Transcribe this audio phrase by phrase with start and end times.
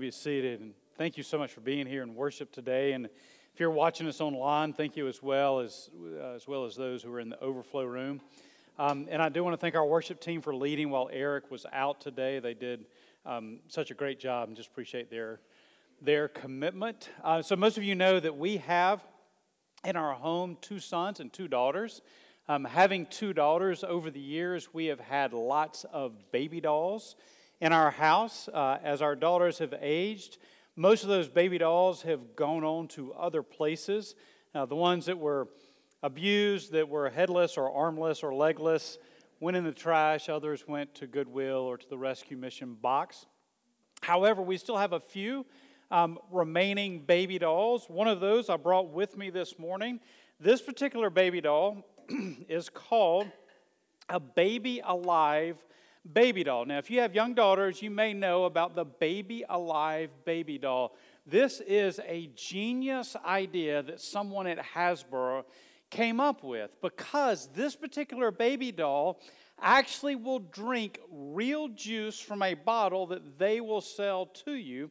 [0.00, 0.60] be seated.
[0.60, 2.92] And thank you so much for being here in worship today.
[2.92, 6.74] And if you're watching us online, thank you as well as, uh, as well as
[6.74, 8.20] those who are in the overflow room.
[8.78, 11.66] Um, and I do want to thank our worship team for leading while Eric was
[11.72, 12.38] out today.
[12.38, 12.86] They did
[13.26, 15.40] um, such a great job and just appreciate their,
[16.00, 17.10] their commitment.
[17.22, 19.04] Uh, so, most of you know that we have
[19.84, 22.00] in our home two sons and two daughters.
[22.48, 27.16] Um, having two daughters over the years, we have had lots of baby dolls
[27.60, 28.48] in our house.
[28.48, 30.38] Uh, as our daughters have aged,
[30.76, 34.14] most of those baby dolls have gone on to other places.
[34.52, 35.48] The ones that were
[36.02, 38.98] abused, that were headless or armless or legless,
[39.40, 40.28] went in the trash.
[40.28, 43.26] Others went to Goodwill or to the rescue mission box.
[44.02, 45.46] However, we still have a few
[45.90, 47.86] um, remaining baby dolls.
[47.88, 50.00] One of those I brought with me this morning.
[50.38, 51.84] This particular baby doll
[52.48, 53.26] is called
[54.08, 55.56] a baby alive
[56.12, 56.64] baby doll.
[56.64, 60.96] Now, if you have young daughters, you may know about the Baby Alive baby doll.
[61.26, 65.44] This is a genius idea that someone at Hasbro
[65.90, 69.20] came up with because this particular baby doll
[69.60, 74.90] actually will drink real juice from a bottle that they will sell to you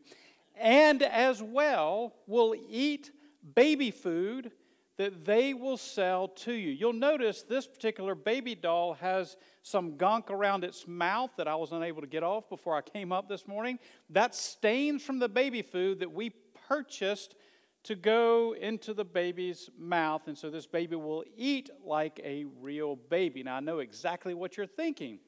[0.60, 3.12] and as well will eat
[3.56, 4.52] baby food
[4.98, 6.72] that they will sell to you.
[6.72, 9.38] You'll notice this particular baby doll has
[9.70, 13.12] some gunk around its mouth that I was unable to get off before I came
[13.12, 13.78] up this morning.
[14.10, 16.32] That's stains from the baby food that we
[16.68, 17.36] purchased
[17.84, 20.28] to go into the baby's mouth.
[20.28, 23.44] And so this baby will eat like a real baby.
[23.44, 25.20] Now, I know exactly what you're thinking.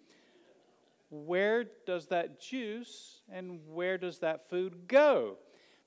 [1.10, 5.38] Where does that juice and where does that food go?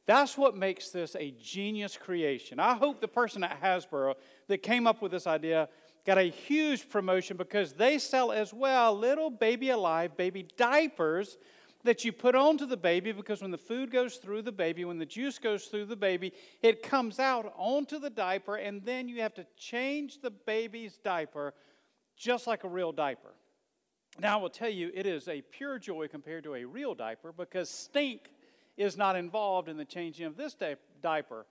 [0.06, 2.60] That's what makes this a genius creation.
[2.60, 4.14] I hope the person at Hasbro
[4.48, 5.68] that came up with this idea
[6.04, 11.38] got a huge promotion because they sell as well little baby alive baby diapers
[11.84, 14.98] that you put onto the baby because when the food goes through the baby, when
[14.98, 16.32] the juice goes through the baby,
[16.62, 21.52] it comes out onto the diaper, and then you have to change the baby's diaper
[22.16, 23.32] just like a real diaper.
[24.18, 27.32] Now, I will tell you, it is a pure joy compared to a real diaper
[27.32, 28.30] because stink
[28.76, 31.46] is not involved in the changing of this di- diaper.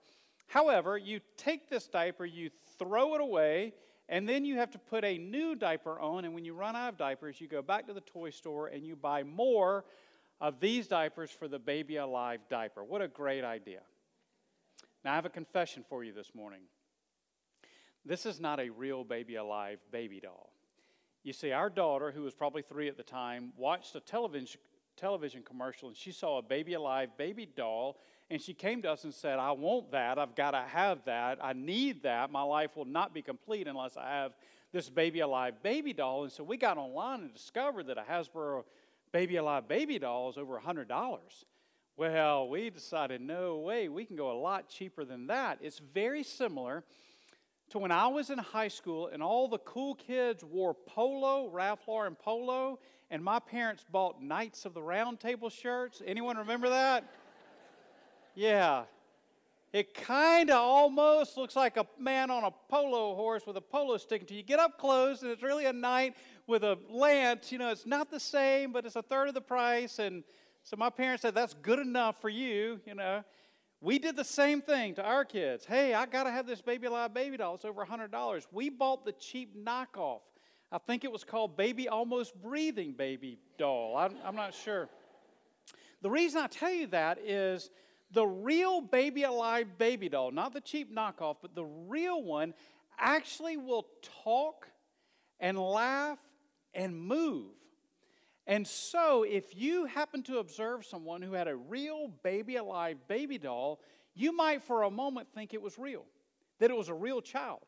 [0.46, 3.74] However, you take this diaper, you throw it away,
[4.08, 6.24] and then you have to put a new diaper on.
[6.24, 8.84] And when you run out of diapers, you go back to the toy store and
[8.84, 9.84] you buy more
[10.40, 12.84] of these diapers for the Baby Alive diaper.
[12.84, 13.80] What a great idea.
[15.04, 16.60] Now, I have a confession for you this morning.
[18.04, 20.50] This is not a real Baby Alive baby doll.
[21.22, 24.60] You see, our daughter, who was probably three at the time, watched a television
[24.96, 27.98] television commercial and she saw a baby alive baby doll
[28.30, 30.18] and she came to us and said, I want that.
[30.18, 31.38] I've got to have that.
[31.42, 32.30] I need that.
[32.30, 34.32] My life will not be complete unless I have
[34.72, 36.24] this baby alive baby doll.
[36.24, 38.64] And so we got online and discovered that a Hasbro
[39.12, 41.18] baby alive baby doll is over $100.
[41.96, 45.58] Well, we decided, no way, we can go a lot cheaper than that.
[45.60, 46.82] It's very similar
[47.70, 51.86] to when I was in high school and all the cool kids wore polo, Ralph
[51.86, 52.80] Lauren polo,
[53.10, 56.02] and my parents bought Knights of the Round Table shirts.
[56.04, 57.04] Anyone remember that?
[58.34, 58.84] Yeah.
[59.72, 63.96] It kind of almost looks like a man on a polo horse with a polo
[63.96, 66.14] stick until you get up close, and it's really a knight
[66.46, 67.50] with a lance.
[67.50, 69.98] You know, it's not the same, but it's a third of the price.
[69.98, 70.22] And
[70.62, 73.24] so my parents said, That's good enough for you, you know.
[73.80, 75.66] We did the same thing to our kids.
[75.66, 77.56] Hey, I got to have this baby alive baby doll.
[77.56, 78.46] It's over $100.
[78.52, 80.20] We bought the cheap knockoff
[80.74, 83.96] I think it was called Baby Almost Breathing Baby Doll.
[83.96, 84.88] I'm, I'm not sure.
[86.02, 87.70] The reason I tell you that is
[88.14, 92.54] the real Baby Alive Baby Doll, not the cheap knockoff, but the real one,
[92.98, 93.86] actually will
[94.24, 94.68] talk
[95.40, 96.18] and laugh
[96.72, 97.50] and move.
[98.46, 103.38] And so, if you happen to observe someone who had a real baby alive baby
[103.38, 103.80] doll,
[104.14, 106.04] you might for a moment think it was real,
[106.60, 107.62] that it was a real child.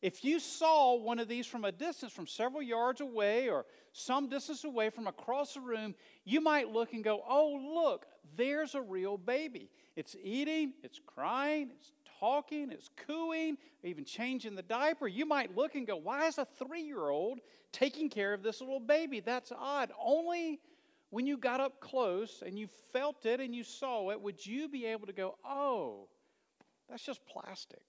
[0.00, 4.28] If you saw one of these from a distance, from several yards away or some
[4.28, 5.94] distance away from across the room,
[6.24, 8.06] you might look and go, Oh, look,
[8.36, 9.70] there's a real baby.
[9.96, 15.06] It's eating, it's crying, it's talking, it's cooing, even changing the diaper.
[15.06, 17.40] You might look and go, Why is a three year old
[17.72, 19.20] taking care of this little baby?
[19.20, 19.92] That's odd.
[20.02, 20.60] Only
[21.10, 24.68] when you got up close and you felt it and you saw it would you
[24.68, 26.08] be able to go, Oh,
[26.88, 27.82] that's just plastic.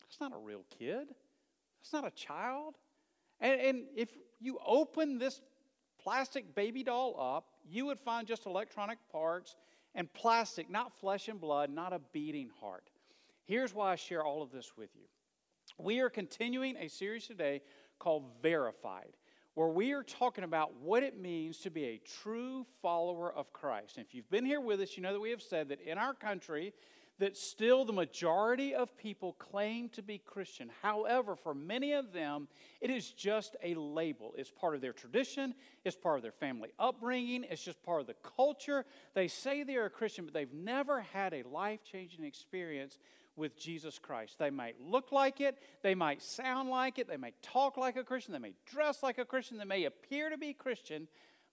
[0.00, 1.08] That's not a real kid.
[1.80, 2.74] That's not a child.
[3.40, 4.10] And, and if
[4.40, 5.40] you open this
[6.02, 9.56] plastic baby doll up, you would find just electronic parts
[9.94, 12.90] and plastic, not flesh and blood, not a beating heart.
[13.44, 15.06] Here's why I share all of this with you.
[15.78, 17.62] We are continuing a series today
[17.98, 19.16] called Verified.
[19.54, 23.96] where we are talking about what it means to be a true follower of Christ.
[23.96, 25.98] And if you've been here with us, you know that we have said that in
[25.98, 26.72] our country,
[27.20, 30.70] that still the majority of people claim to be Christian.
[30.80, 32.48] However, for many of them,
[32.80, 34.32] it is just a label.
[34.38, 38.06] It's part of their tradition, it's part of their family upbringing, it's just part of
[38.06, 38.86] the culture.
[39.14, 42.98] They say they are a Christian, but they've never had a life changing experience
[43.36, 44.38] with Jesus Christ.
[44.38, 48.04] They might look like it, they might sound like it, they may talk like a
[48.04, 51.06] Christian, they may dress like a Christian, they may appear to be Christian,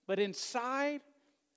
[0.08, 1.02] but inside,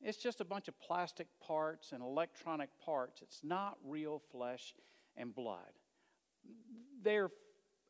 [0.03, 3.21] it's just a bunch of plastic parts and electronic parts.
[3.23, 4.75] It's not real flesh
[5.17, 5.59] and blood.
[7.03, 7.21] They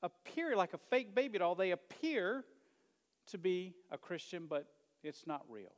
[0.03, 1.55] appear like a fake baby doll.
[1.55, 2.45] They appear
[3.29, 4.67] to be a Christian, but
[5.03, 5.73] it's not real.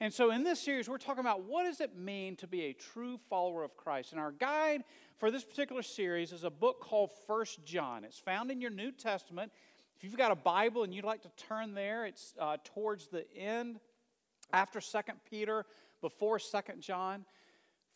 [0.00, 2.72] And so in this series, we're talking about what does it mean to be a
[2.72, 4.12] true follower of Christ.
[4.12, 4.82] And our guide
[5.18, 8.04] for this particular series is a book called First John.
[8.04, 9.52] It's found in your New Testament.
[9.96, 13.24] If you've got a Bible and you'd like to turn there, it's uh, towards the
[13.34, 13.78] end
[14.54, 15.66] after Second Peter,
[16.00, 17.24] before Second John.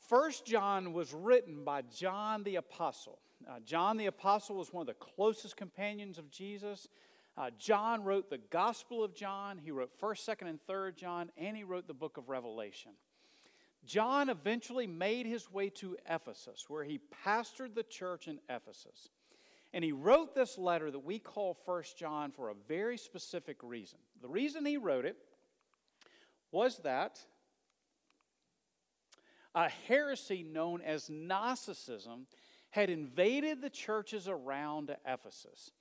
[0.08, 3.20] First John was written by John the Apostle.
[3.48, 6.88] Uh, John the Apostle was one of the closest companions of Jesus.
[7.36, 11.56] Uh, John wrote the Gospel of John, he wrote 1st, 2nd, and 3rd John, and
[11.56, 12.92] he wrote the book of Revelation.
[13.86, 19.10] John eventually made his way to Ephesus, where he pastored the church in Ephesus.
[19.72, 23.98] And he wrote this letter that we call First John for a very specific reason.
[24.20, 25.16] The reason he wrote it
[26.50, 27.20] was that
[29.54, 32.26] a heresy known as Gnosticism
[32.70, 35.72] had invaded the churches around Ephesus.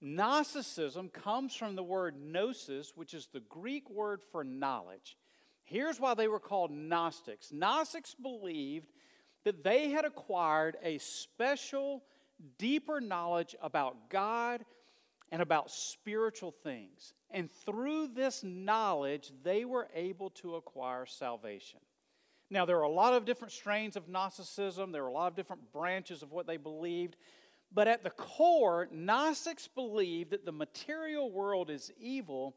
[0.00, 5.16] Gnosticism comes from the word gnosis, which is the Greek word for knowledge.
[5.64, 8.92] Here's why they were called Gnostics Gnostics believed
[9.44, 12.04] that they had acquired a special,
[12.58, 14.64] deeper knowledge about God
[15.30, 17.12] and about spiritual things.
[17.30, 21.80] And through this knowledge, they were able to acquire salvation.
[22.50, 25.36] Now, there are a lot of different strains of Gnosticism, there are a lot of
[25.36, 27.16] different branches of what they believed.
[27.72, 32.56] But at the core, Gnostics believed that the material world is evil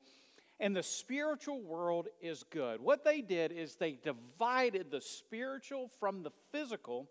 [0.62, 2.80] and the spiritual world is good.
[2.80, 7.10] What they did is they divided the spiritual from the physical,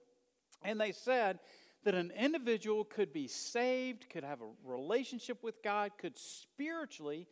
[0.63, 1.41] and they said
[1.85, 7.27] that an individual could be saved, could have a relationship with God, could spiritually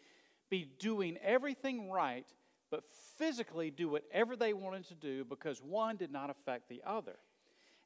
[0.50, 2.27] be doing everything right,
[2.71, 2.85] but
[3.19, 7.17] physically do whatever they wanted to do because one did not affect the other.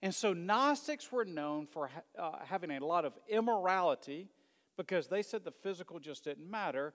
[0.02, 4.28] And so Gnostics were known for uh, having a lot of immorality
[4.76, 6.94] because they said the physical just didn't matter,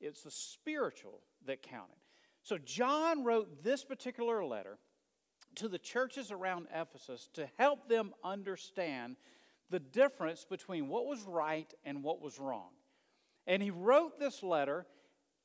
[0.00, 1.96] it's the spiritual that counted.
[2.42, 4.78] So John wrote this particular letter
[5.56, 9.16] to the churches around Ephesus to help them understand
[9.70, 12.70] the difference between what was right and what was wrong.
[13.46, 14.86] And he wrote this letter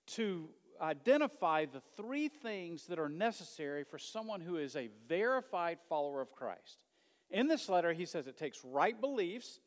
[0.05, 0.49] to
[0.81, 6.31] identify the three things that are necessary for someone who is a verified follower of
[6.31, 6.83] Christ.
[7.29, 9.59] In this letter, he says it takes right beliefs,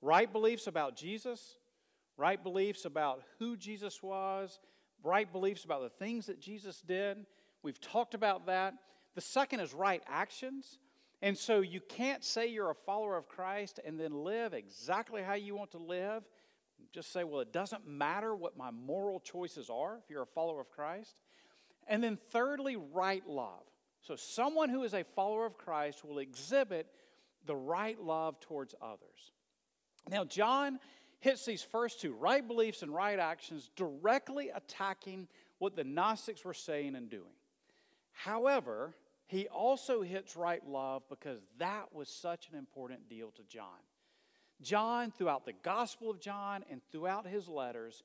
[0.00, 1.58] right beliefs about Jesus,
[2.16, 4.58] right beliefs about who Jesus was,
[5.02, 7.26] right beliefs about the things that Jesus did.
[7.62, 8.74] We've talked about that.
[9.14, 10.78] The second is right actions.
[11.22, 15.34] And so you can't say you're a follower of Christ and then live exactly how
[15.34, 16.22] you want to live.
[16.92, 20.60] Just say, well, it doesn't matter what my moral choices are if you're a follower
[20.60, 21.14] of Christ.
[21.86, 23.62] And then, thirdly, right love.
[24.00, 26.86] So, someone who is a follower of Christ will exhibit
[27.46, 29.32] the right love towards others.
[30.10, 30.78] Now, John
[31.20, 36.54] hits these first two right beliefs and right actions directly attacking what the Gnostics were
[36.54, 37.32] saying and doing.
[38.12, 38.94] However,
[39.26, 43.80] he also hits right love because that was such an important deal to John.
[44.62, 48.02] John, throughout the Gospel of John and throughout his letters,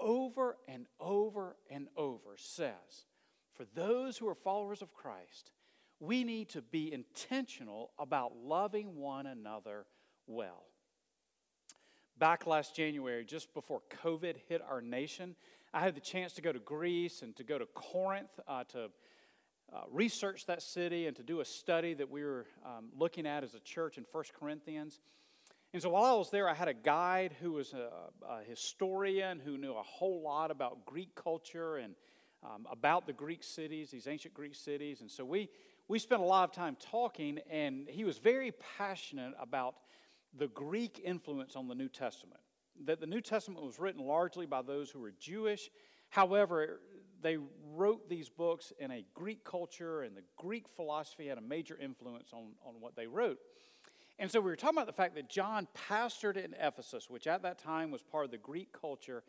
[0.00, 3.06] over and over and over says,
[3.54, 5.50] for those who are followers of Christ,
[6.00, 9.86] we need to be intentional about loving one another
[10.26, 10.64] well.
[12.18, 15.36] Back last January, just before COVID hit our nation,
[15.72, 18.90] I had the chance to go to Greece and to go to Corinth uh, to
[19.72, 23.44] uh, research that city and to do a study that we were um, looking at
[23.44, 25.00] as a church in First Corinthians.
[25.74, 27.90] And so while I was there, I had a guide who was a,
[28.26, 31.94] a historian who knew a whole lot about Greek culture and
[32.42, 35.02] um, about the Greek cities, these ancient Greek cities.
[35.02, 35.50] And so we,
[35.88, 39.74] we spent a lot of time talking, and he was very passionate about
[40.38, 42.40] the Greek influence on the New Testament.
[42.84, 45.70] That the New Testament was written largely by those who were Jewish.
[46.10, 46.80] However,
[47.22, 47.38] they
[47.74, 52.30] wrote these books in a Greek culture, and the Greek philosophy had a major influence
[52.32, 53.38] on, on what they wrote.
[54.18, 57.42] And so we were talking about the fact that John pastored in Ephesus, which at
[57.42, 59.22] that time was part of the Greek culture.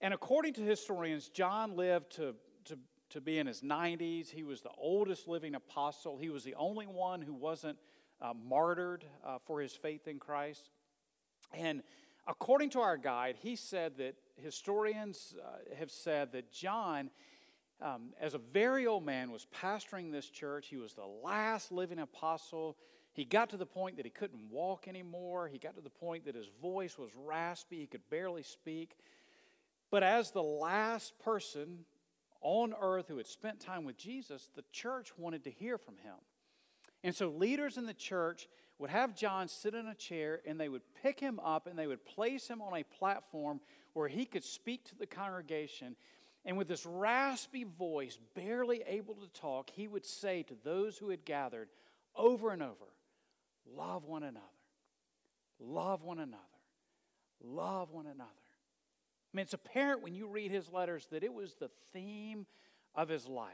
[0.00, 2.34] And according to historians, John lived to,
[2.66, 2.78] to,
[3.10, 4.28] to be in his 90s.
[4.28, 6.18] He was the oldest living apostle.
[6.18, 7.78] He was the only one who wasn't
[8.20, 10.68] uh, martyred uh, for his faith in Christ.
[11.54, 11.82] And
[12.26, 17.10] according to our guide, he said that historians uh, have said that John,
[17.80, 20.68] um, as a very old man, was pastoring this church.
[20.68, 22.76] He was the last living apostle.
[23.12, 25.48] He got to the point that he couldn't walk anymore.
[25.48, 27.80] He got to the point that his voice was raspy.
[27.80, 28.96] He could barely speak.
[29.90, 31.84] But as the last person
[32.40, 36.14] on earth who had spent time with Jesus, the church wanted to hear from him.
[37.02, 40.68] And so leaders in the church would have John sit in a chair and they
[40.68, 43.60] would pick him up and they would place him on a platform
[43.92, 45.96] where he could speak to the congregation.
[46.44, 51.10] And with this raspy voice, barely able to talk, he would say to those who
[51.10, 51.68] had gathered
[52.14, 52.86] over and over,
[53.76, 54.46] Love one another,
[55.60, 56.42] love one another,
[57.44, 58.24] love one another.
[58.24, 62.46] I mean, it's apparent when you read his letters that it was the theme
[62.94, 63.52] of his life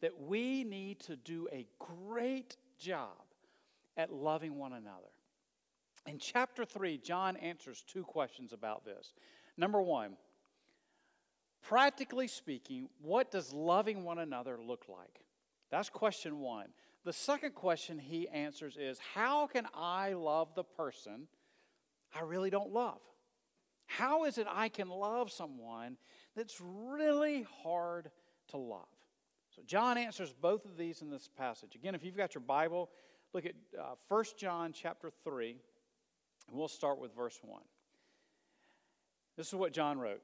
[0.00, 3.22] that we need to do a great job
[3.96, 5.08] at loving one another.
[6.06, 9.14] In chapter 3, John answers two questions about this.
[9.56, 10.16] Number one,
[11.62, 15.20] practically speaking, what does loving one another look like?
[15.70, 16.66] That's question one.
[17.04, 21.28] The second question he answers is How can I love the person
[22.14, 23.00] I really don't love?
[23.86, 25.98] How is it I can love someone
[26.34, 28.10] that's really hard
[28.48, 28.86] to love?
[29.54, 31.76] So, John answers both of these in this passage.
[31.76, 32.90] Again, if you've got your Bible,
[33.32, 35.50] look at uh, 1 John chapter 3,
[36.48, 37.60] and we'll start with verse 1.
[39.36, 40.22] This is what John wrote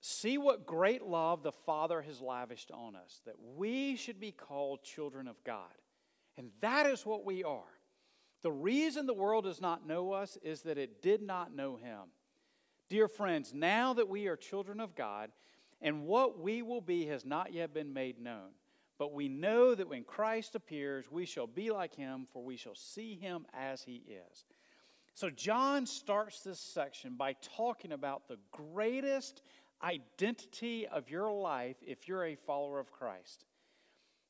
[0.00, 4.82] See what great love the Father has lavished on us, that we should be called
[4.82, 5.72] children of God.
[6.36, 7.62] And that is what we are.
[8.42, 12.10] The reason the world does not know us is that it did not know Him.
[12.88, 15.30] Dear friends, now that we are children of God,
[15.80, 18.50] and what we will be has not yet been made known.
[18.98, 22.74] But we know that when Christ appears, we shall be like him, for we shall
[22.74, 24.44] see him as he is.
[25.18, 29.42] So, John starts this section by talking about the greatest
[29.82, 33.44] identity of your life if you're a follower of Christ.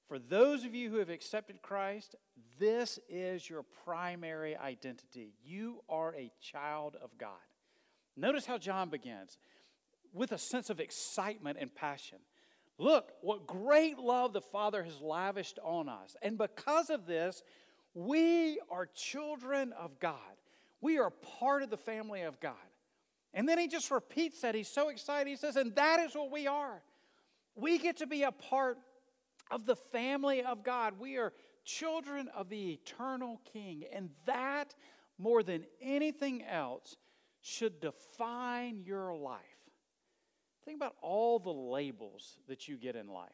[0.09, 2.15] For those of you who have accepted Christ,
[2.59, 5.35] this is your primary identity.
[5.45, 7.37] You are a child of God.
[8.17, 9.37] Notice how John begins
[10.15, 12.21] with a sense of excitement and passion.
[12.79, 16.17] Look, what great love the Father has lavished on us.
[16.23, 17.43] And because of this,
[17.93, 20.38] we are children of God.
[20.81, 22.55] We are part of the family of God.
[23.35, 24.55] And then he just repeats that.
[24.55, 25.29] He's so excited.
[25.29, 26.83] He says, and that is what we are.
[27.55, 28.79] We get to be a part
[29.51, 30.95] of the family of God.
[30.99, 31.33] We are
[31.65, 33.85] children of the eternal King.
[33.93, 34.75] And that,
[35.19, 36.97] more than anything else,
[37.41, 39.41] should define your life.
[40.65, 43.31] Think about all the labels that you get in life,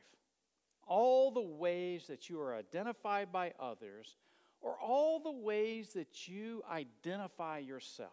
[0.86, 4.16] all the ways that you are identified by others,
[4.64, 8.11] or all the ways that you identify yourself.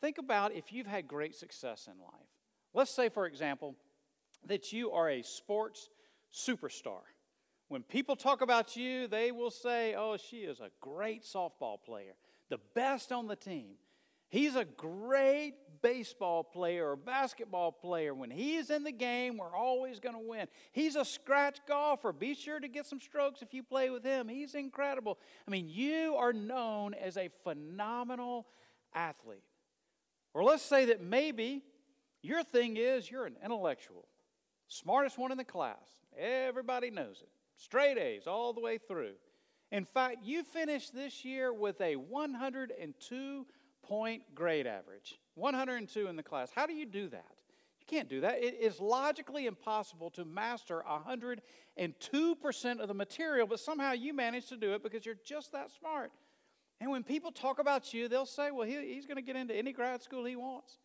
[0.00, 2.28] Think about if you've had great success in life.
[2.74, 3.76] Let's say, for example,
[4.46, 5.88] that you are a sports
[6.32, 7.00] superstar.
[7.68, 12.16] When people talk about you, they will say, Oh, she is a great softball player,
[12.50, 13.76] the best on the team.
[14.28, 18.14] He's a great baseball player or basketball player.
[18.14, 20.46] When he's in the game, we're always going to win.
[20.72, 22.10] He's a scratch golfer.
[22.10, 24.26] Be sure to get some strokes if you play with him.
[24.26, 25.18] He's incredible.
[25.46, 28.46] I mean, you are known as a phenomenal
[28.94, 29.44] athlete.
[30.32, 31.62] Or let's say that maybe
[32.22, 34.08] your thing is you're an intellectual,
[34.68, 35.76] smartest one in the class.
[36.18, 37.28] Everybody knows it.
[37.58, 39.16] Straight A's all the way through.
[39.70, 43.46] In fact, you finished this year with a 102
[43.88, 46.50] point grade average, 102 in the class.
[46.54, 47.24] How do you do that?
[47.80, 48.42] You can't do that.
[48.42, 54.56] It is logically impossible to master 102% of the material, but somehow you manage to
[54.56, 56.10] do it because you're just that smart.
[56.80, 59.54] And when people talk about you, they'll say, well, he, he's going to get into
[59.54, 60.78] any grad school he wants.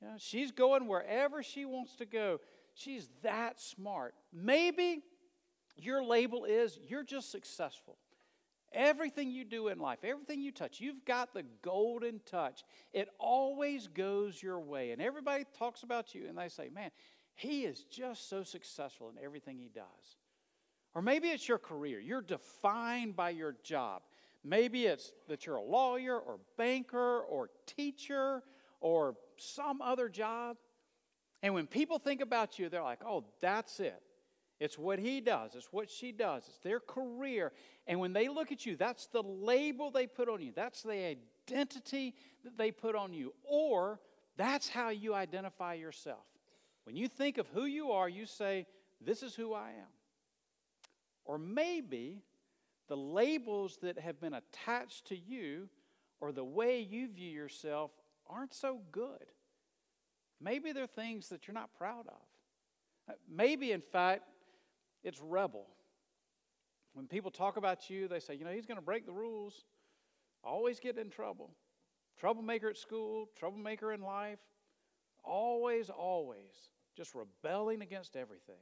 [0.00, 2.40] You know, she's going wherever she wants to go.
[2.74, 4.14] She's that smart.
[4.32, 5.02] Maybe
[5.76, 7.96] your label is you're just successful.
[8.72, 12.62] Everything you do in life, everything you touch, you've got the golden touch.
[12.92, 14.92] It always goes your way.
[14.92, 16.90] And everybody talks about you and they say, man,
[17.34, 20.16] he is just so successful in everything he does.
[20.94, 21.98] Or maybe it's your career.
[21.98, 24.02] You're defined by your job.
[24.44, 28.42] Maybe it's that you're a lawyer or banker or teacher
[28.80, 30.56] or some other job.
[31.42, 34.00] And when people think about you, they're like, oh, that's it.
[34.60, 37.50] It's what he does, it's what she does, it's their career.
[37.86, 41.16] And when they look at you, that's the label they put on you, that's the
[41.50, 42.14] identity
[42.44, 43.98] that they put on you, or
[44.36, 46.26] that's how you identify yourself.
[46.84, 48.66] When you think of who you are, you say,
[49.00, 49.92] This is who I am.
[51.24, 52.22] Or maybe
[52.88, 55.68] the labels that have been attached to you
[56.20, 57.92] or the way you view yourself
[58.28, 59.32] aren't so good.
[60.40, 62.22] Maybe they're things that you're not proud of.
[63.08, 64.24] Uh, maybe, in fact,
[65.02, 65.66] it's rebel.
[66.92, 69.64] When people talk about you, they say, you know, he's going to break the rules,
[70.42, 71.50] always get in trouble.
[72.18, 74.40] Troublemaker at school, troublemaker in life,
[75.24, 78.56] always, always just rebelling against everything.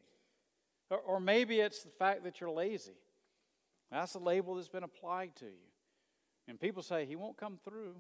[0.91, 2.99] Or, or maybe it's the fact that you're lazy.
[3.91, 5.69] That's the label that's been applied to you.
[6.47, 7.95] And people say, he won't come through.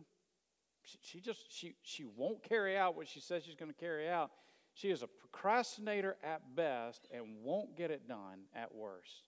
[0.83, 4.09] She, she just, she, she won't carry out what she says she's going to carry
[4.09, 4.31] out.
[4.79, 9.25] She is a procrastinator at best and won't get it done at worst.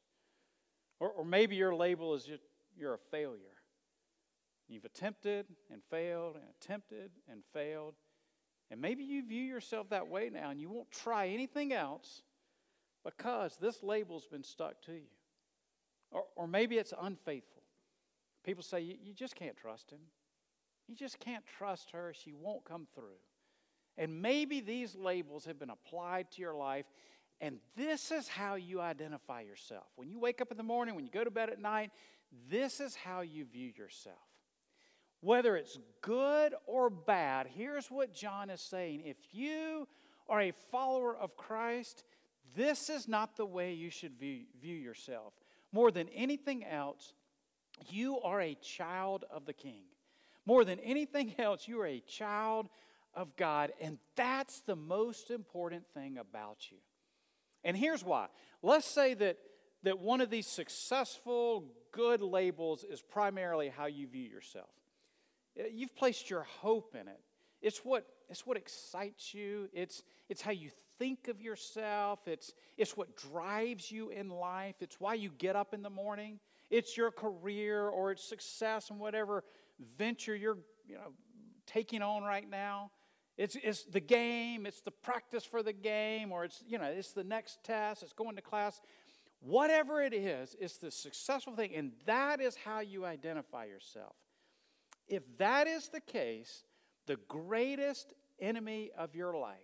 [1.01, 2.31] Or, or maybe your label is
[2.79, 3.57] you're a failure.
[4.69, 7.95] You've attempted and failed and attempted and failed.
[8.71, 12.23] And maybe you view yourself that way now and you won't try anything else
[13.05, 15.11] because this label's been stuck to you.
[16.13, 17.65] Or, or maybe it's unfaithful.
[18.45, 19.99] People say, you, you just can't trust him.
[20.87, 22.15] You just can't trust her.
[22.17, 23.19] She won't come through.
[24.01, 26.87] And maybe these labels have been applied to your life,
[27.39, 29.85] and this is how you identify yourself.
[29.95, 31.91] When you wake up in the morning, when you go to bed at night,
[32.49, 34.17] this is how you view yourself.
[35.21, 39.03] Whether it's good or bad, here's what John is saying.
[39.05, 39.87] If you
[40.31, 42.03] are a follower of Christ,
[42.57, 45.35] this is not the way you should view, view yourself.
[45.73, 47.13] More than anything else,
[47.91, 49.83] you are a child of the King.
[50.47, 52.71] More than anything else, you are a child
[53.15, 56.79] of God, and that's the most important thing about you.
[57.65, 58.29] And here's why.
[58.63, 59.39] Let's say that,
[59.83, 64.71] that one of these successful, good labels is primarily how you view yourself.
[65.59, 67.21] Uh, you've placed your hope in it.
[67.61, 72.97] It's what, it's what excites you, it's, it's how you think of yourself, it's, it's
[72.97, 76.39] what drives you in life, it's why you get up in the morning,
[76.71, 79.45] it's your career or it's success and whatever
[79.99, 81.13] venture you're you know,
[81.67, 82.91] taking on right now.
[83.41, 87.13] It's, it's the game, it's the practice for the game, or it's, you know, it's
[87.13, 88.83] the next test, it's going to class.
[89.41, 94.15] Whatever it is, it's the successful thing, and that is how you identify yourself.
[95.09, 96.65] If that is the case,
[97.07, 99.57] the greatest enemy of your life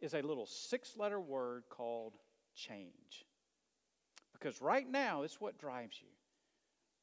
[0.00, 2.12] is a little six letter word called
[2.54, 3.26] change.
[4.32, 6.10] Because right now, it's what drives you.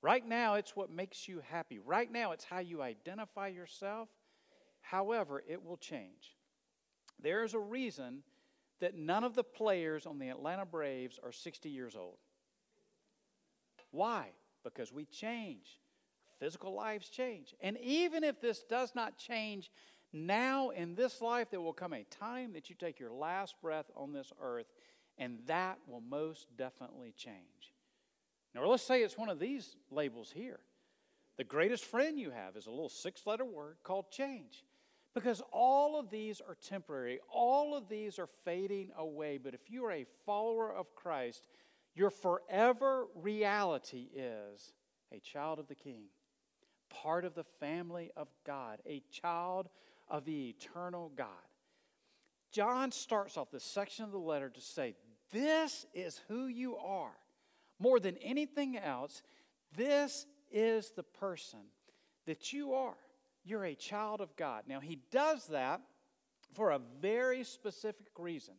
[0.02, 1.80] Right now, it's what makes you happy.
[1.80, 4.08] Right now, it's how you identify yourself.
[4.84, 6.38] However, it will change.
[7.20, 8.22] There is a reason
[8.80, 12.18] that none of the players on the Atlanta Braves are 60 years old.
[13.92, 14.28] Why?
[14.64, 15.80] Because we change
[16.44, 17.56] physical lives change.
[17.62, 19.72] And even if this does not change
[20.12, 23.86] now in this life, there will come a time that you take your last breath
[23.96, 24.68] on this earth,
[25.18, 27.74] and that will most definitely change.
[28.54, 30.60] Now, let's say it's one of these labels here.
[31.38, 34.66] The greatest friend you have is a little six letter word called change.
[35.14, 39.38] Because all of these are temporary, all of these are fading away.
[39.38, 41.48] But if you are a follower of Christ,
[41.94, 44.74] your forever reality is
[45.12, 46.06] a child of the King
[46.94, 49.70] part of the family of God, a child
[50.08, 51.28] of the eternal God.
[52.52, 54.96] John starts off this section of the letter to say,
[55.32, 57.18] This is who you are.
[57.80, 59.24] More than anything else,
[59.76, 61.60] this is the person
[62.28, 62.94] that you are.
[63.44, 64.64] You're a child of God.
[64.68, 65.82] Now, he does that
[66.54, 68.56] for a very specific reason.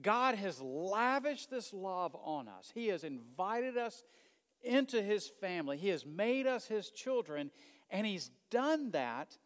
[0.00, 4.04] God has lavished this love on us, He has invited us
[4.62, 5.76] into his family.
[5.76, 7.50] He has made us his children,
[7.90, 9.36] and he's done that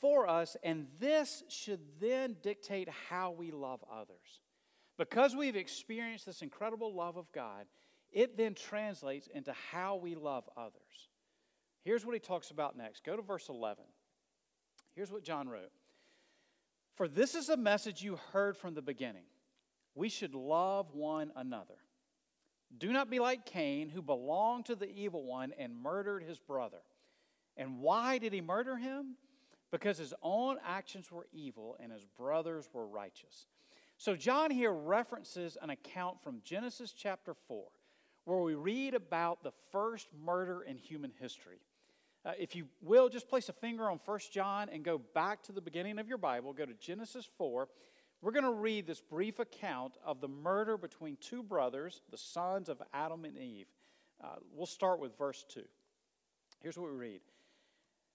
[0.00, 4.40] for us, and this should then dictate how we love others.
[4.98, 7.66] Because we've experienced this incredible love of God,
[8.12, 11.08] it then translates into how we love others.
[11.86, 13.04] Here's what he talks about next.
[13.04, 13.84] Go to verse 11.
[14.96, 15.70] Here's what John wrote
[16.96, 19.22] For this is a message you heard from the beginning.
[19.94, 21.76] We should love one another.
[22.76, 26.80] Do not be like Cain, who belonged to the evil one and murdered his brother.
[27.56, 29.14] And why did he murder him?
[29.70, 33.46] Because his own actions were evil and his brothers were righteous.
[33.96, 37.64] So, John here references an account from Genesis chapter 4,
[38.24, 41.60] where we read about the first murder in human history.
[42.26, 45.52] Uh, if you will, just place a finger on 1 John and go back to
[45.52, 46.52] the beginning of your Bible.
[46.52, 47.68] Go to Genesis 4
[48.22, 52.68] we're going to read this brief account of the murder between two brothers, the sons
[52.68, 53.66] of Adam and Eve.
[54.22, 55.62] Uh, we'll start with verse 2.
[56.60, 57.20] Here's what we read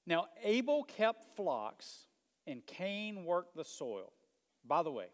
[0.08, 2.08] Now, Abel kept flocks,
[2.48, 4.12] and Cain worked the soil.
[4.66, 5.08] By the way,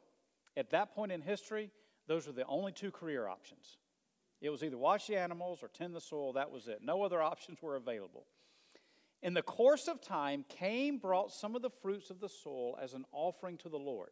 [0.56, 1.70] At that point in history,
[2.08, 3.78] those were the only two career options.
[4.40, 6.80] It was either watch the animals or tend the soil, that was it.
[6.82, 8.26] No other options were available.
[9.23, 12.93] In the course of time, Cain brought some of the fruits of the soil as
[12.93, 14.12] an offering to the Lord.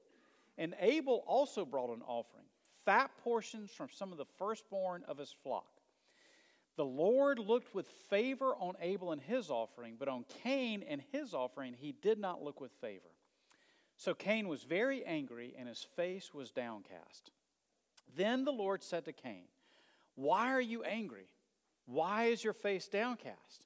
[0.58, 2.46] And Abel also brought an offering,
[2.86, 5.68] fat portions from some of the firstborn of his flock.
[6.78, 11.34] The Lord looked with favor on Abel and his offering, but on Cain and his
[11.34, 13.12] offering he did not look with favor.
[13.98, 17.32] So Cain was very angry, and his face was downcast.
[18.18, 19.46] Then the Lord said to Cain,
[20.16, 21.30] Why are you angry?
[21.86, 23.65] Why is your face downcast?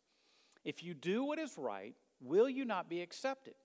[0.69, 3.55] If you do what is right, will you not be accepted?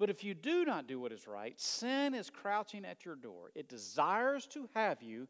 [0.00, 3.52] But if you do not do what is right, sin is crouching at your door.
[3.54, 5.28] It desires to have you,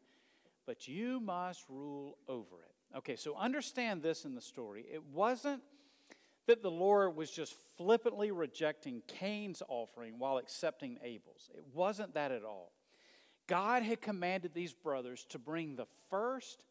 [0.65, 2.97] but you must rule over it.
[2.97, 4.87] Okay, so understand this in the story.
[4.91, 5.61] It wasn't
[6.47, 11.51] that the Lord was just flippantly rejecting Cain's offering while accepting Abel's.
[11.55, 12.71] It wasn't that at all.
[13.45, 16.65] God had commanded these brothers to bring the first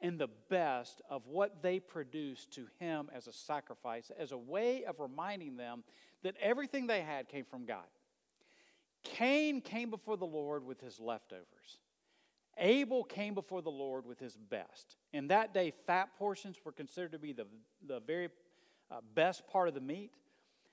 [0.00, 4.84] and the best of what they produced to Him as a sacrifice, as a way
[4.84, 5.84] of reminding them
[6.22, 7.86] that everything they had came from God.
[9.04, 11.78] Cain came before the Lord with his leftovers.
[12.58, 14.96] Abel came before the Lord with his best.
[15.12, 17.46] In that day, fat portions were considered to be the,
[17.86, 18.30] the very
[18.90, 20.10] uh, best part of the meat.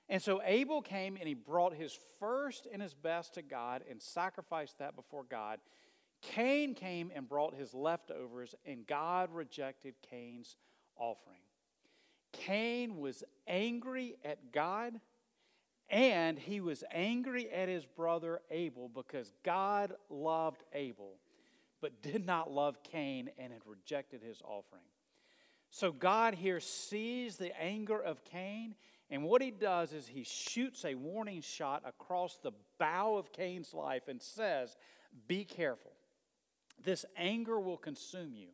[0.08, 4.00] And so Abel came and he brought his first and his best to God and
[4.00, 5.60] sacrificed that before God.
[6.32, 10.56] Cain came and brought his leftovers, and God rejected Cain's
[10.96, 11.38] offering.
[12.32, 15.00] Cain was angry at God,
[15.88, 21.18] and he was angry at his brother Abel because God loved Abel,
[21.80, 24.82] but did not love Cain and had rejected his offering.
[25.70, 28.74] So God here sees the anger of Cain
[29.10, 33.74] and what he does is he shoots a warning shot across the bow of Cain's
[33.74, 34.76] life and says,
[35.28, 35.92] Be careful.
[36.82, 38.48] This anger will consume you.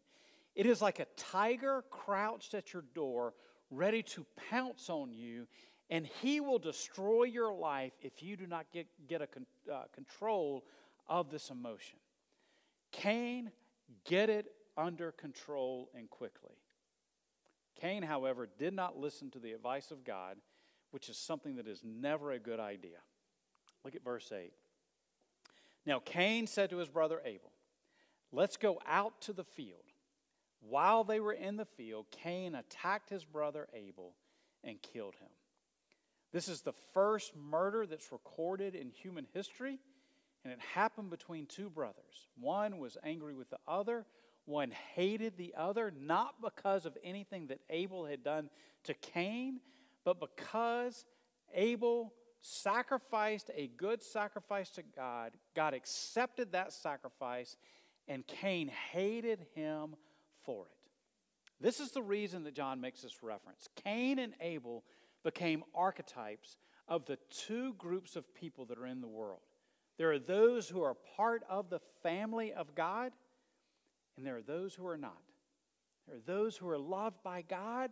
[0.54, 3.34] It is like a tiger crouched at your door,
[3.70, 5.46] ready to pounce on you,
[5.88, 9.82] and he will destroy your life if you do not get, get a con, uh,
[9.92, 10.64] control
[11.08, 11.98] of this emotion.
[12.92, 13.50] Cain,
[14.04, 16.56] get it under control and quickly.
[17.80, 20.36] Cain, however, did not listen to the advice of God,
[20.90, 22.98] which is something that is never a good idea.
[23.84, 24.52] Look at verse 8.
[25.86, 27.52] Now Cain said to his brother Abel,
[28.32, 29.82] Let's go out to the field.
[30.60, 34.14] While they were in the field, Cain attacked his brother Abel
[34.62, 35.30] and killed him.
[36.32, 39.78] This is the first murder that's recorded in human history,
[40.44, 42.28] and it happened between two brothers.
[42.38, 44.06] One was angry with the other,
[44.44, 48.48] one hated the other, not because of anything that Abel had done
[48.84, 49.60] to Cain,
[50.04, 51.04] but because
[51.54, 52.12] Abel
[52.42, 57.56] sacrificed a good sacrifice to God, God accepted that sacrifice,
[58.08, 59.94] and Cain hated him
[60.44, 60.72] for it.
[61.60, 63.68] This is the reason that John makes this reference.
[63.84, 64.84] Cain and Abel
[65.22, 66.56] became archetypes
[66.88, 69.40] of the two groups of people that are in the world.
[69.98, 73.12] There are those who are part of the family of God,
[74.16, 75.20] and there are those who are not.
[76.08, 77.90] There are those who are loved by God,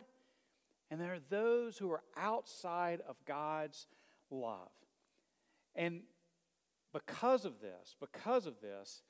[0.89, 3.87] and there are those who are outside of God's
[4.31, 4.71] love.
[5.75, 6.01] And
[6.91, 9.03] because of this, because of this,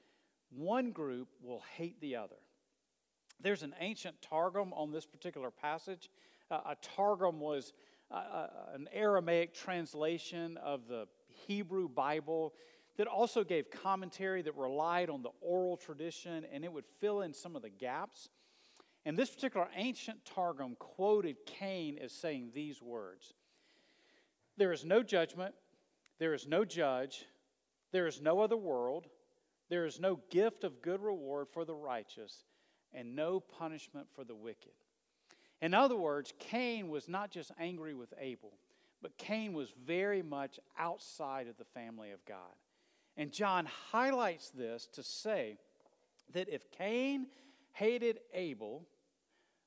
[0.50, 2.36] one group will hate the other.
[3.42, 6.10] There's an ancient Targum on this particular passage.
[6.52, 7.74] Uh, a Targum was
[8.12, 11.08] uh, uh an Aramaic translation of the
[11.48, 12.54] Hebrew Bible
[12.98, 17.34] that also gave commentary that relied on the oral tradition and it would fill in
[17.34, 18.30] some of the gaps.
[19.06, 23.34] And this particular ancient Targum quoted Cain as saying these words
[24.58, 25.56] There is no judgment,
[26.20, 27.26] there is no judge,
[27.94, 29.08] there is no other world,
[29.70, 32.44] there is no gift of good reward for the righteous,
[32.94, 34.72] and no punishment for the wicked.
[35.62, 38.54] In other words, Cain was not just angry with Abel,
[39.02, 42.56] but Cain was very much outside of the family of God.
[43.18, 45.58] And John highlights this to say
[46.34, 47.28] that if Cain
[47.74, 48.88] hated Abel,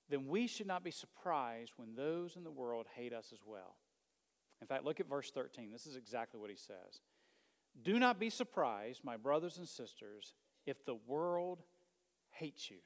[0.09, 3.77] then we should not be surprised when those in the world hate us as well.
[4.61, 5.71] In fact, look at verse 13.
[5.71, 7.01] This is exactly what he says.
[7.81, 10.35] Do not be surprised, my brothers and sisters,
[10.67, 11.63] if the world
[12.31, 12.79] hates you.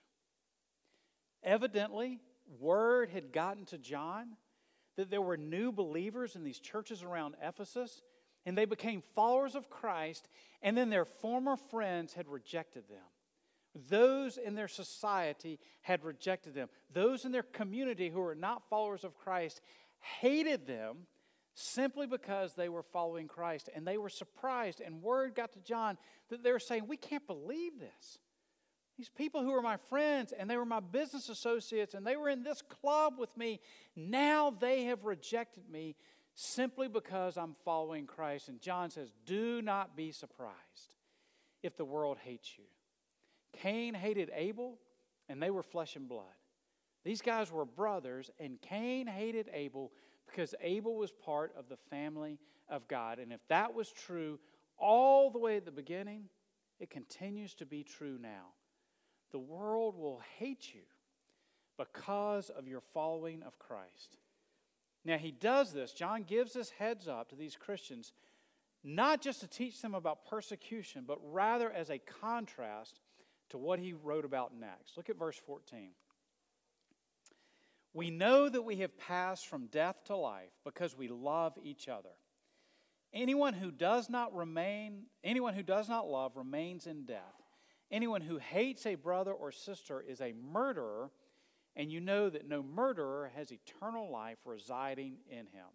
[1.43, 2.21] Evidently,
[2.59, 4.37] word had gotten to John
[4.97, 8.03] that there were new believers in these churches around Ephesus
[8.47, 10.29] and they became followers of Christ,
[10.63, 13.03] and then their former friends had rejected them.
[13.91, 16.69] Those in their society had rejected them.
[16.95, 19.61] Those in their community who were not followers of Christ
[20.21, 21.09] hated them,
[21.59, 23.71] simply because they were following Christ.
[23.75, 25.97] And they were surprised, and word got to John
[26.29, 28.19] that they were saying, We can't believe this.
[28.97, 32.31] These people who were my friends and they were my business associates and they were
[32.31, 33.61] in this club with me,
[33.95, 35.97] now they have rejected me
[36.35, 38.49] simply because I'm following Christ.
[38.49, 40.95] And John says, Do not be surprised
[41.63, 42.65] if the world hates you.
[43.63, 44.79] Cain hated Abel,
[45.29, 46.25] and they were flesh and blood.
[47.05, 49.93] These guys were brothers, and Cain hated Abel
[50.27, 53.19] because Abel was part of the family of God.
[53.19, 54.39] And if that was true
[54.79, 56.25] all the way at the beginning,
[56.79, 58.53] it continues to be true now.
[59.33, 60.83] The world will hate you
[61.77, 64.19] because of your following of Christ.
[65.05, 65.93] Now, he does this.
[65.93, 68.13] John gives this heads up to these Christians,
[68.83, 73.01] not just to teach them about persecution, but rather as a contrast
[73.51, 74.97] to what he wrote about next.
[74.97, 75.91] Look at verse 14.
[77.97, 82.11] We know that we have passed from death to life because we love each other.
[83.15, 87.23] Anyone who does not remain, anyone who does not love remains in death.
[87.91, 91.11] Anyone who hates a brother or sister is a murderer,
[91.75, 95.73] and you know that no murderer has eternal life residing in him.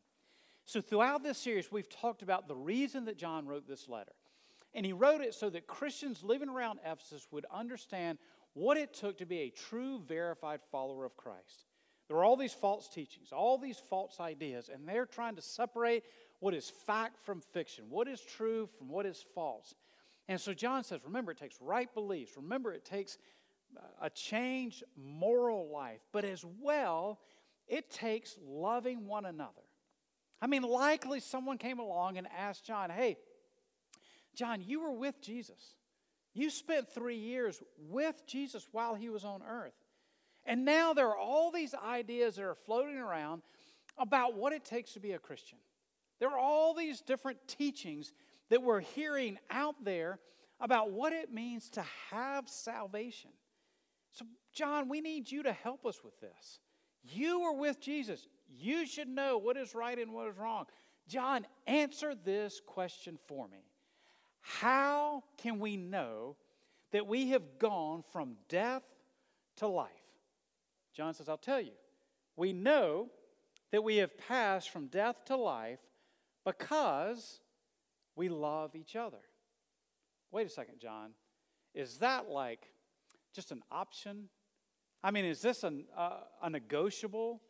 [0.64, 4.14] So, throughout this series, we've talked about the reason that John wrote this letter.
[4.76, 8.20] And he wrote it so that Christians living around Ephesus would understand
[8.54, 11.66] what it took to be a true, verified follower of Christ.
[12.12, 16.04] There are all these false teachings, all these false ideas, and they're trying to separate
[16.42, 19.76] what is fact from fiction, what is true from what is false.
[20.28, 22.34] And so John says, remember, it takes right beliefs.
[22.36, 23.18] Remember, it takes
[23.78, 27.18] uh, a changed moral life, but as well,
[27.70, 29.64] it takes loving one another.
[30.42, 33.16] I mean, likely someone came along and asked John, hey,
[34.36, 35.78] John, you were with Jesus.
[36.34, 39.81] You spent three years with Jesus while he was on earth.
[40.46, 43.42] And now there are all these ideas that are floating around
[43.98, 45.60] about what it takes to be a Christian.
[46.20, 48.14] There are all these different teachings
[48.50, 50.20] that we're hearing out there
[50.60, 53.32] about what it means to have salvation.
[54.12, 56.60] So, John, we need you to help us with this.
[57.04, 58.28] You were with Jesus.
[58.48, 60.66] You should know what is right and what is wrong.
[61.08, 63.66] John, answer this question for me.
[64.42, 66.36] How can we know
[66.92, 68.84] that we have gone from death
[69.58, 69.90] to life?
[70.96, 71.74] John says, I'll tell you.
[72.36, 73.10] We know
[73.72, 75.80] that we have passed from death to life
[76.46, 77.40] because
[78.16, 79.22] we love each other.
[80.32, 81.12] Wait a second, John.
[81.74, 82.68] Is that like
[83.34, 84.30] just an option?
[85.04, 87.42] I mean, is this an, uh, a negotiable?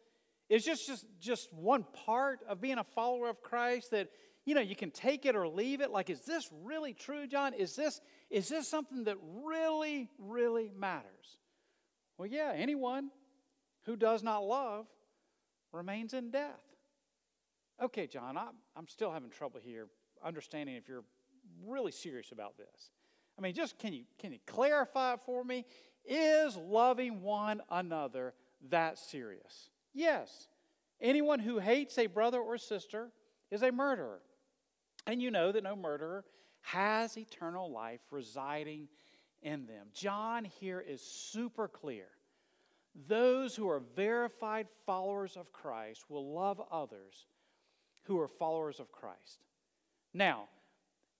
[0.50, 4.10] Is just, just, just one part of being a follower of Christ that,
[4.46, 5.92] you know, you can take it or leave it?
[5.92, 7.54] Like, is this really true, John?
[7.54, 11.38] Is this, is this something that really, really matters?
[12.18, 13.10] Well, yeah, anyone
[13.86, 14.86] who does not love
[15.72, 16.62] remains in death.
[17.82, 19.88] Okay, John, I'm, I'm still having trouble here
[20.24, 21.04] understanding if you're
[21.65, 22.91] really serious about this.
[23.38, 25.65] I mean, just can you, can you clarify it for me?
[26.06, 28.34] Is loving one another
[28.70, 29.70] that serious?
[29.94, 30.48] Yes.
[31.00, 33.12] Anyone who hates a brother or sister
[33.50, 34.22] is a murderer.
[35.08, 36.24] And you know that no murderer
[36.62, 38.88] has eternal life residing
[39.41, 39.88] in them.
[39.94, 42.06] John here is super clear.
[43.08, 47.26] Those who are verified followers of Christ will love others
[48.04, 49.46] who are followers of Christ.
[50.14, 50.50] Now,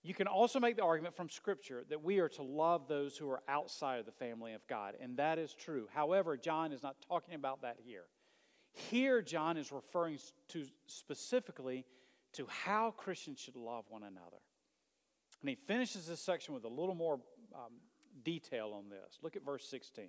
[0.02, 3.30] you can also make the argument from Scripture that we are to love those who
[3.30, 5.88] are outside of the family of God, and that is true.
[5.94, 8.04] However, John is not talking about that here.
[8.72, 11.84] Here, John is referring to specifically
[12.32, 14.38] to how Christians should love one another.
[15.40, 17.20] And he finishes this section with a little more
[17.54, 17.72] um,
[18.24, 19.18] detail on this.
[19.22, 20.08] Look at verse 16.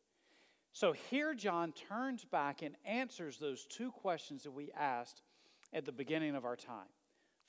[0.73, 5.21] So here, John turns back and answers those two questions that we asked
[5.73, 6.87] at the beginning of our time.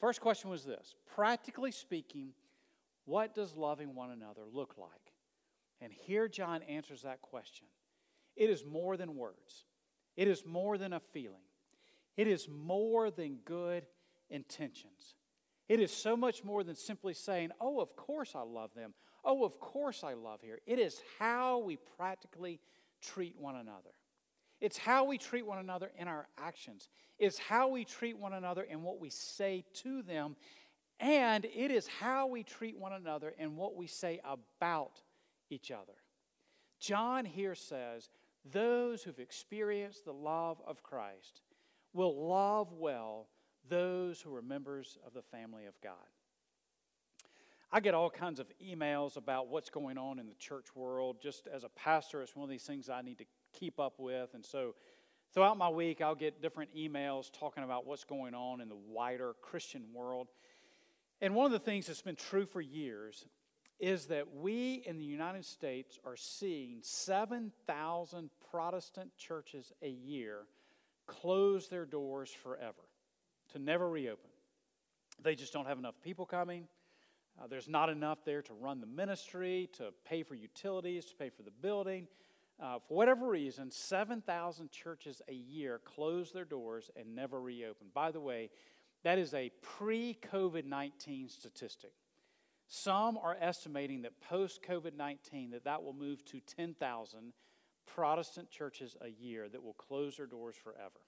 [0.00, 2.32] First question was this Practically speaking,
[3.04, 5.12] what does loving one another look like?
[5.80, 7.66] And here, John answers that question.
[8.36, 9.64] It is more than words,
[10.16, 11.46] it is more than a feeling,
[12.16, 13.84] it is more than good
[14.30, 15.14] intentions.
[15.68, 18.92] It is so much more than simply saying, Oh, of course I love them.
[19.24, 20.58] Oh, of course I love here.
[20.66, 22.60] It is how we practically
[23.02, 23.90] treat one another.
[24.60, 26.88] It's how we treat one another in our actions.
[27.18, 30.36] It's how we treat one another in what we say to them.
[31.00, 35.00] And it is how we treat one another and what we say about
[35.50, 35.94] each other.
[36.78, 38.08] John here says,
[38.44, 41.42] those who've experienced the love of Christ
[41.92, 43.28] will love well
[43.68, 45.94] those who are members of the family of God.
[47.72, 51.16] I get all kinds of emails about what's going on in the church world.
[51.22, 53.24] Just as a pastor, it's one of these things I need to
[53.58, 54.34] keep up with.
[54.34, 54.74] And so
[55.32, 59.34] throughout my week, I'll get different emails talking about what's going on in the wider
[59.40, 60.28] Christian world.
[61.22, 63.24] And one of the things that's been true for years
[63.80, 70.40] is that we in the United States are seeing 7,000 Protestant churches a year
[71.06, 72.82] close their doors forever,
[73.52, 74.30] to never reopen.
[75.22, 76.68] They just don't have enough people coming.
[77.40, 81.30] Uh, there's not enough there to run the ministry, to pay for utilities, to pay
[81.30, 82.06] for the building.
[82.60, 87.88] Uh, for whatever reason, 7,000 churches a year close their doors and never reopen.
[87.92, 88.50] By the way,
[89.02, 91.92] that is a pre COVID 19 statistic.
[92.68, 97.32] Some are estimating that post COVID 19 that that will move to 10,000
[97.86, 101.00] Protestant churches a year that will close their doors forever.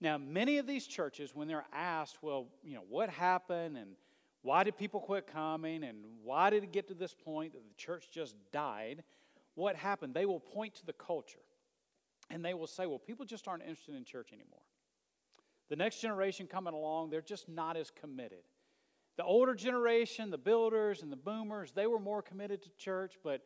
[0.00, 3.92] Now, many of these churches, when they're asked, well, you know, what happened and
[4.42, 7.74] why did people quit coming and why did it get to this point that the
[7.74, 9.02] church just died?
[9.54, 10.14] What happened?
[10.14, 11.38] They will point to the culture
[12.30, 14.62] and they will say, well, people just aren't interested in church anymore.
[15.70, 18.44] The next generation coming along, they're just not as committed.
[19.16, 23.42] The older generation, the builders and the boomers, they were more committed to church, but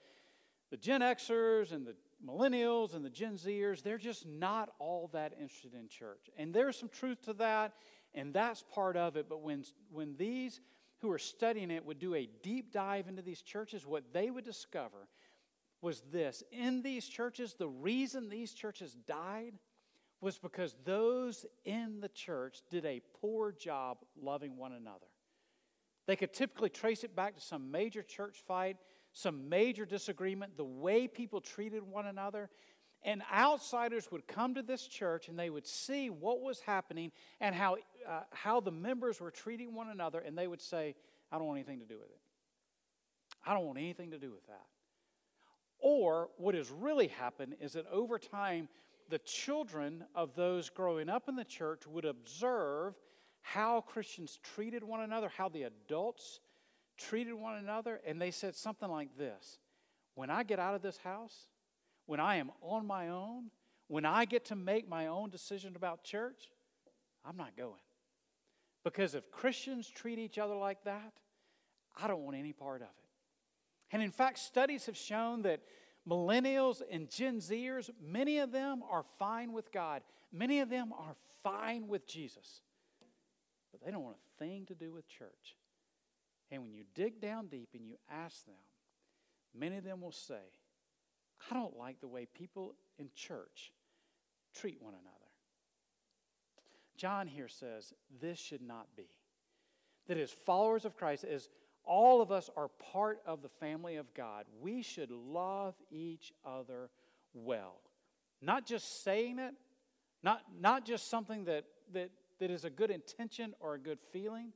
[0.71, 1.95] the Gen Xers and the
[2.27, 6.31] millennials and the Gen Zers, they're just not all that interested in church.
[6.37, 7.73] And there's some truth to that,
[8.15, 9.29] and that's part of it.
[9.29, 10.61] But when, when these
[11.03, 14.45] who are studying it would do a deep dive into these churches, what they would
[14.45, 15.09] discover
[15.83, 19.55] was this in these churches, the reason these churches died
[20.21, 25.07] was because those in the church did a poor job loving one another.
[26.07, 28.77] They could typically trace it back to some major church fight,
[29.13, 32.51] some major disagreement, the way people treated one another.
[33.05, 37.11] And outsiders would come to this church and they would see what was happening
[37.41, 37.77] and how,
[38.09, 40.95] uh, how the members were treating one another, and they would say,
[41.31, 42.21] I don't want anything to do with it.
[43.45, 44.67] I don't want anything to do with that.
[45.79, 48.69] Or what has really happened is that over time,
[49.09, 52.95] the children of those growing up in the church would observe
[53.41, 56.41] how Christians treated one another, how the adults
[56.97, 59.59] treated one another, and they said something like this
[60.15, 61.49] When I get out of this house,
[62.07, 63.51] when I am on my own,
[63.89, 66.51] when I get to make my own decision about church,
[67.25, 67.73] I'm not going.
[68.85, 71.13] Because if Christians treat each other like that,
[72.01, 73.93] I don't want any part of it.
[73.93, 75.61] And in fact, studies have shown that
[76.09, 80.03] millennials and Gen Zers, many of them are fine with God.
[80.33, 82.63] Many of them are fine with Jesus.
[83.71, 85.57] But they don't want a thing to do with church.
[86.51, 88.55] And when you dig down deep and you ask them,
[89.55, 90.41] many of them will say,
[91.51, 93.73] I don't like the way people in church
[94.55, 95.22] treat one another.
[96.97, 99.09] John here says this should not be.
[100.09, 101.49] That as followers of Christ, as
[101.85, 106.91] all of us are part of the family of God, we should love each other
[107.35, 107.81] well.
[108.41, 109.55] Not just saying it,
[110.23, 114.53] not, not just something that, that, that is a good intention or a good feeling,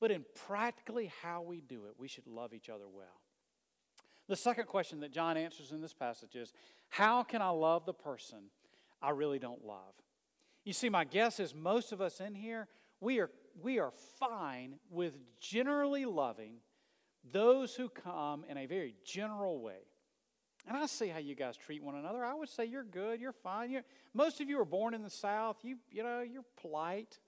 [0.00, 3.20] but in practically how we do it, we should love each other well.
[4.28, 6.52] The second question that John answers in this passage is
[6.88, 8.50] How can I love the person
[9.00, 9.94] I really don't love?
[10.66, 12.66] You see, my guess is most of us in here,
[13.00, 13.30] we are,
[13.62, 16.54] we are fine with generally loving
[17.32, 19.78] those who come in a very general way.
[20.66, 22.24] And I see how you guys treat one another.
[22.24, 23.70] I would say you're good, you're fine.
[23.70, 25.58] You're, most of you were born in the South.
[25.62, 27.20] You, you know, you're polite.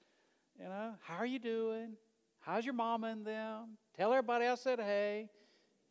[0.59, 1.92] You know, how are you doing?
[2.40, 3.77] How's your mama and them?
[3.96, 5.29] Tell everybody I said hey.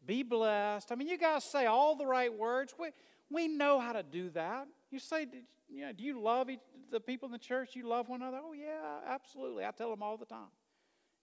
[0.05, 0.91] Be blessed.
[0.91, 2.75] I mean, you guys say all the right words.
[2.77, 2.89] We,
[3.29, 4.67] we know how to do that.
[4.91, 5.27] You say,
[5.69, 6.59] know, do you love each,
[6.91, 7.75] the people in the church?
[7.75, 8.39] You love one another?
[8.41, 9.65] Oh, yeah, absolutely.
[9.65, 10.51] I tell them all the time.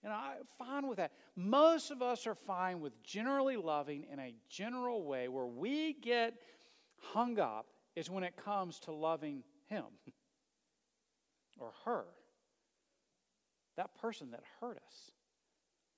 [0.03, 1.13] And I'm fine with that.
[1.35, 5.27] Most of us are fine with generally loving in a general way.
[5.27, 6.35] Where we get
[6.99, 7.65] hung up
[7.95, 9.85] is when it comes to loving him
[11.59, 12.05] or her.
[13.77, 15.11] That person that hurt us.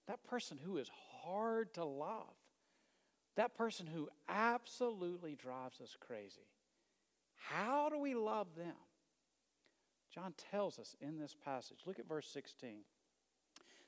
[0.07, 0.89] That person who is
[1.21, 2.33] hard to love.
[3.35, 6.47] That person who absolutely drives us crazy.
[7.37, 8.75] How do we love them?
[10.13, 11.79] John tells us in this passage.
[11.85, 12.79] Look at verse 16.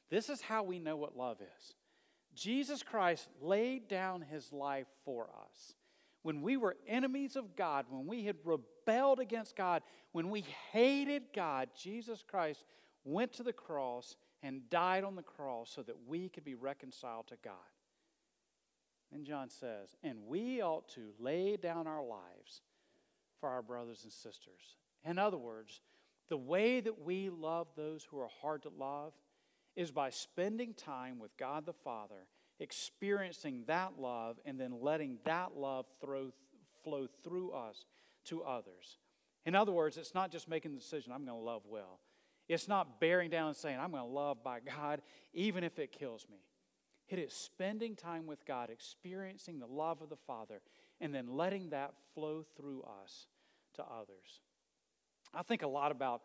[0.09, 1.73] This is how we know what love is.
[2.35, 5.73] Jesus Christ laid down his life for us.
[6.21, 9.81] when we were enemies of God, when we had rebelled against God,
[10.11, 12.65] when we hated God, Jesus Christ
[13.05, 17.27] went to the cross and died on the cross so that we could be reconciled
[17.27, 17.53] to God.
[19.11, 22.61] And John says, and we ought to lay down our lives
[23.39, 24.77] for our brothers and sisters.
[25.05, 25.81] In other words,
[26.29, 29.13] the way that we love those who are hard to love
[29.75, 32.27] is by spending time with God the Father,
[32.59, 36.31] experiencing that love, and then letting that love throw,
[36.83, 37.85] flow through us
[38.25, 38.97] to others.
[39.45, 41.99] In other words, it's not just making the decision, I'm going to love well.
[42.47, 45.01] It's not bearing down and saying, I'm going to love by God,
[45.33, 46.39] even if it kills me.
[47.07, 50.61] It is spending time with God, experiencing the love of the Father,
[51.01, 53.27] and then letting that flow through us
[53.75, 54.41] to others.
[55.33, 56.21] I think a lot about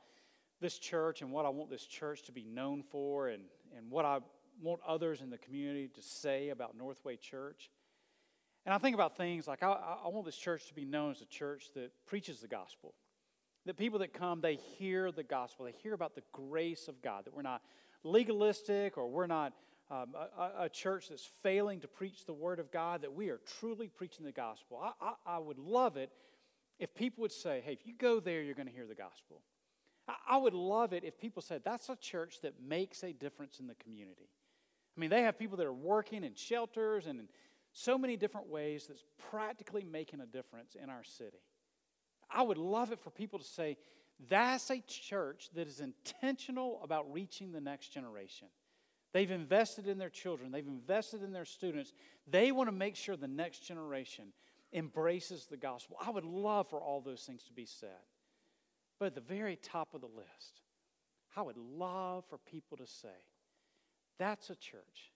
[0.60, 3.42] this church and what I want this church to be known for and,
[3.76, 4.18] and what I
[4.62, 7.70] want others in the community to say about Northway Church.
[8.64, 9.72] And I think about things like I,
[10.04, 12.94] I want this church to be known as a church that preaches the gospel.
[13.66, 17.24] That people that come, they hear the gospel, they hear about the grace of God,
[17.26, 17.62] that we're not
[18.02, 19.52] legalistic or we're not
[19.90, 23.40] um, a, a, church that's failing to preach the word of God, that we are
[23.60, 24.80] truly preaching the gospel.
[24.82, 26.10] I, I, I would love it
[26.78, 29.42] if people would say, hey, if you go there, you're going to hear the gospel.
[30.08, 33.60] I, I would love it if people said, that's a church that makes a difference
[33.60, 34.30] in the community.
[34.96, 37.28] I mean, they have people that are working in shelters and in
[37.72, 41.42] so many different ways that's practically making a difference in our city.
[42.30, 43.76] I would love it for people to say,
[44.30, 48.48] that's a church that is intentional about reaching the next generation.
[49.14, 51.94] They've invested in their children, they've invested in their students.
[52.26, 54.32] They want to make sure the next generation
[54.72, 55.96] embraces the gospel.
[56.04, 57.88] I would love for all those things to be said.
[58.98, 60.62] But at the very top of the list,
[61.36, 63.08] I would love for people to say,
[64.18, 65.12] that's a church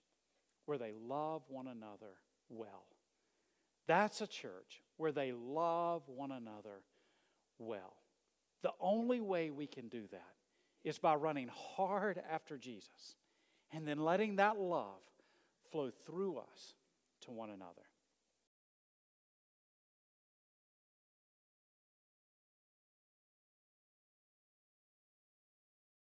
[0.65, 2.15] where they love one another
[2.47, 2.85] well.
[3.85, 6.83] That's a church where they love one another
[7.57, 7.97] well.
[8.61, 10.35] The only way we can do that
[10.85, 13.15] is by running hard after Jesus
[13.71, 15.01] and then letting that love
[15.71, 16.73] flow through us
[17.21, 17.88] to one another.